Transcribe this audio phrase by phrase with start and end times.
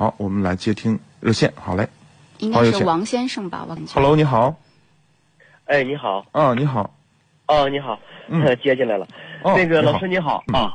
[0.00, 1.52] 好，我们来接听热线。
[1.56, 1.86] 好嘞。
[2.38, 3.66] 应该是王先生吧？
[3.68, 4.02] 王先生。
[4.02, 4.56] ，Hello，你好，
[5.66, 6.90] 哎，你好，啊，你好，
[7.48, 8.40] 哦，你好，嗯。
[8.64, 9.06] 接进来了。
[9.42, 10.54] 哦，那个老师你好、嗯。
[10.54, 10.74] 啊，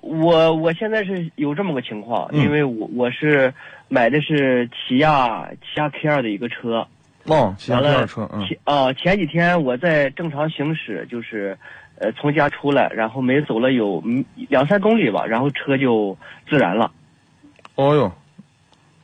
[0.00, 2.40] 我我现在是有这么个情况，嗯。
[2.40, 3.52] 因为我我是
[3.88, 6.88] 买的是起亚起亚 K 二的一个车，
[7.24, 8.42] 哦，起亚 K 二车，嗯。
[8.46, 11.58] 前啊、前几天我在正常行驶，就是
[11.98, 16.16] 呃从家出来，然后没走了有嗯两三公里吧，然后车就
[16.48, 16.90] 自燃了。
[17.74, 18.10] 哦哟，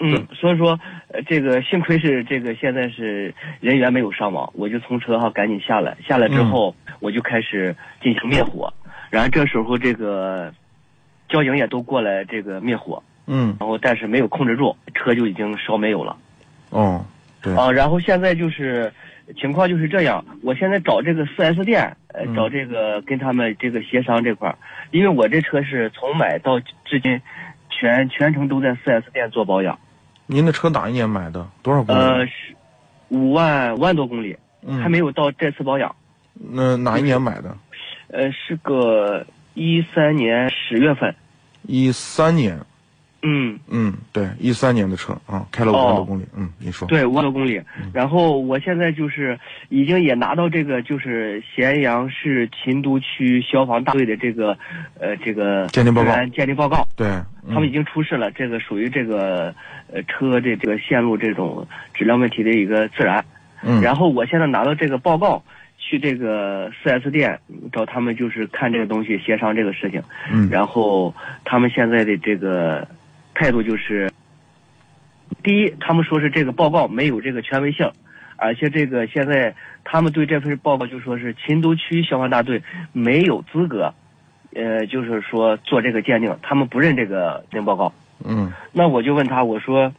[0.04, 0.78] 嗯，所以说，
[1.08, 8.72] 呃，这个幸亏是这个现在是人员没有伤亡，我就从车上赶紧下来，下来之后、我就开始进行灭火，
[9.10, 10.52] 然后这时候这个
[11.28, 16.16] 交警也都过来这个灭火，嗯，然后但是没有控制住，车就已经烧没有了。
[16.70, 17.04] 哦，
[17.40, 17.70] 对，啊。
[17.70, 18.92] 然后现在就是
[19.40, 22.34] 情况就是这样，我现在找这个 4S 店，呃，嗯。
[22.34, 24.58] 找这个跟他们这个协商这块儿，
[24.90, 27.20] 因为我这车是从买到至今
[27.70, 29.78] 全全程都在 4S 店做保养。
[30.32, 31.46] 您的车哪一年买的？
[31.62, 32.00] 多少公里？
[32.00, 32.32] 呃，是
[33.08, 35.94] 五万五万多公里，嗯，还没有到这次保养。
[36.32, 37.56] 那哪一年买的？
[38.08, 41.14] 呃，是个一三年十月份。
[41.62, 42.58] 一三年，
[43.22, 47.60] 嗯，嗯，对，一三年的车啊，开了五万多公里，嗯，你说，对，五万多公里。
[47.92, 54.58] 然后我现在就是已经也拿到这个就是咸阳市秦都区消防大队的这个
[54.98, 56.88] 呃这个鉴定报告鉴定报告。
[56.96, 57.08] 对，
[57.48, 59.54] 他们已嗯经出示了，这个属于这个
[59.92, 63.24] 呃车这这个线路这种质量问题的一个自燃。
[63.62, 65.44] 嗯，然后我现在拿到这个报告，
[65.78, 67.38] 去这个 4S 店
[67.72, 70.02] 找他们，就是看这个东西，协商这个事情。
[70.32, 72.86] 嗯，然后他们现在的这个
[73.34, 74.10] 态度就是，
[75.42, 77.90] 第一，他们说是这个报告没有这个权威性，
[78.36, 82.62] 而且这个现在他们对这份报告就说是秦都区消防大队
[82.92, 83.94] 没有资格，
[84.54, 87.92] 呃，就是说做这个鉴定，他们不认这个鉴定报告。
[88.24, 89.92] 嗯那我就问他，我说，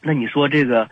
[0.00, 0.88] 那你说这个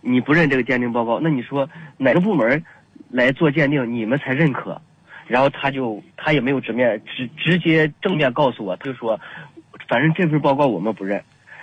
[0.00, 2.64] 你不认这个鉴定报告，那你说哪个部门
[3.10, 4.80] 来做鉴定，你们才认可？
[5.26, 9.20] 然后他就他也没有直面直直接正面告诉我，他就说，
[9.88, 11.22] 反正这份报告我们不认。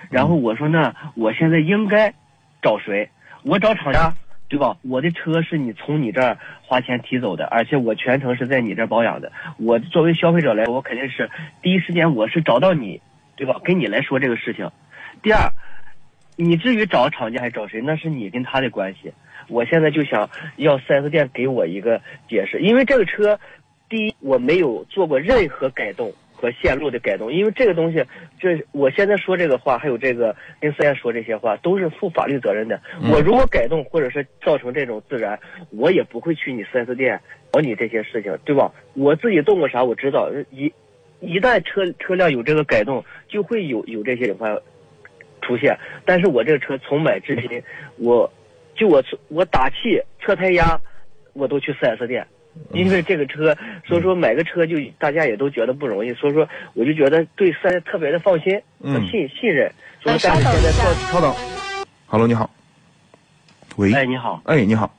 [0.10, 2.14] 然后我说那我现在应该
[2.62, 3.10] 找谁？
[3.44, 4.14] 我找厂家，
[4.50, 4.78] 对吧？
[4.82, 9.32] 我的车是你从你这儿花钱提走的，而且我全程是在你这儿保养的。
[9.58, 11.30] 我作为消费者来说，我肯定是
[11.62, 13.02] 第一时间我是找到你，
[13.36, 13.60] 对吧？
[13.64, 14.72] 跟你来说这个事情。
[15.22, 15.52] 第二，
[16.38, 19.12] 你至于找厂家还是找谁，那是你跟他的关系。
[19.50, 23.40] 我现在就想要 4S 店给我一个解释，因为这个车，
[23.90, 28.06] 第一我没有做过任何改动和线路的改动，因为这个东西，
[28.40, 32.80] 这我现在说这个话，还有这个跟四 S 店说这些话，都是负法律责任的。
[33.02, 35.38] 嗯我如果改动或者是造成这种自燃，
[35.72, 37.20] 我也不会去你四 S 店
[37.52, 38.72] 找你这些事情，对吧？
[38.94, 40.72] 我自己动过啥，我知道一。
[41.20, 44.56] 一旦车车辆有这个改动，就会有有这些隐患
[45.42, 45.76] 出现。
[46.06, 47.60] 但是我这个车从买至今，
[47.98, 48.32] 我
[48.76, 50.80] 就我我打气、测胎压，
[51.34, 52.28] 我都去四 S 店，
[52.74, 59.72] 因为这个车，所以说买个车就大家也都觉得不容易，所以说我就觉得对 4S 特别的放心和嗯信信任。
[60.02, 61.34] 所以呃但是稍等一下现在到稍等
[62.06, 62.50] ，Hello，你好，
[63.78, 64.96] 喂，哎，你好，哎，你好，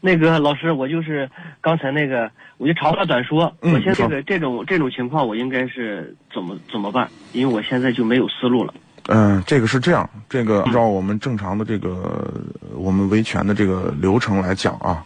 [0.00, 1.28] 那个老师，我就是
[1.60, 7.08] 刚才那个，我就长话短说，嗯我现在这个这种这种情况，我应该是怎么怎么办？
[7.32, 8.74] 因为我现在就没有思路了。
[9.08, 12.28] 嗯、这个是这样，这个按照我们正常的这个
[12.74, 15.04] 我们维权的这个流程来讲啊，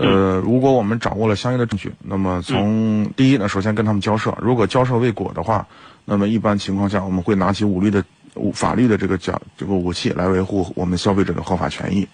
[0.00, 5.66] 呃，如果我们掌握了相应的证据，那么从第一呢，首先跟他们交涉，如果交涉未果的话，
[6.04, 8.02] 那么一般情况下我们会拿起武力的
[8.34, 12.08] 武法律的这个讲这个武器来维护我们消费者的合法权益。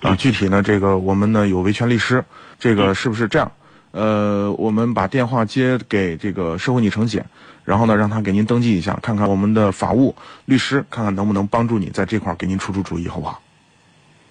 [0.00, 2.24] 啊，具体呢，这个我们呢有维权律师，
[2.58, 3.52] 这个是不是这样？
[3.90, 7.24] 呃，我们把电话接给这个社会拟惩检，
[7.64, 13.40] 然后呢，让他给您登记一下，看看我们的法务律师，看看能不能帮助你在这块儿给您出出主意，好不好？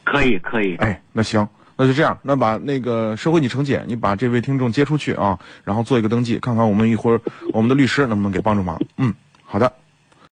[0.05, 0.75] 可以，可以。
[0.75, 7.21] 哎，那行，那就这样，那把那个社会你程姐，你把这位听众接出去啊，然后做一个登记，看看我们一会儿
[7.53, 8.81] 我们的律师能不能给帮助忙。
[8.97, 9.13] 嗯，
[9.45, 9.71] 好的。